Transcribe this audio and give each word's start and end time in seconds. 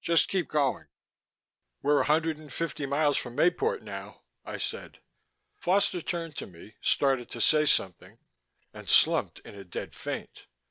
"Just 0.00 0.28
keep 0.28 0.48
going...." 0.48 0.86
"We're 1.82 2.00
a 2.00 2.04
hundred 2.06 2.38
and 2.38 2.50
fifty 2.50 2.86
miles 2.86 3.18
from 3.18 3.36
Mayport 3.36 3.82
now," 3.82 4.22
I 4.42 4.56
said. 4.56 5.00
Foster 5.58 6.00
turned 6.00 6.34
to 6.36 6.46
me, 6.46 6.76
started 6.80 7.28
to 7.32 7.42
say 7.42 7.66
something 7.66 8.16
and 8.72 8.88
slumped 8.88 9.40
in 9.40 9.54
a 9.54 9.64
dead 9.64 9.94
faint. 9.94 10.46